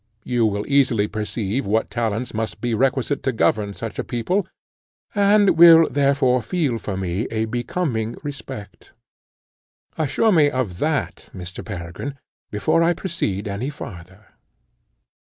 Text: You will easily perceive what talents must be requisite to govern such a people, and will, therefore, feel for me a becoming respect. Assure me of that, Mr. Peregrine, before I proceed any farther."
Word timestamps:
You 0.23 0.47
will 0.47 0.65
easily 0.67 1.07
perceive 1.07 1.67
what 1.67 1.91
talents 1.91 2.33
must 2.33 2.59
be 2.59 2.73
requisite 2.73 3.21
to 3.21 3.31
govern 3.31 3.75
such 3.75 3.99
a 3.99 4.03
people, 4.03 4.47
and 5.13 5.51
will, 5.51 5.87
therefore, 5.87 6.41
feel 6.41 6.79
for 6.79 6.97
me 6.97 7.27
a 7.29 7.45
becoming 7.45 8.15
respect. 8.23 8.93
Assure 9.99 10.31
me 10.31 10.49
of 10.49 10.79
that, 10.79 11.29
Mr. 11.35 11.63
Peregrine, 11.63 12.15
before 12.49 12.81
I 12.81 12.93
proceed 12.95 13.47
any 13.47 13.69
farther." 13.69 14.25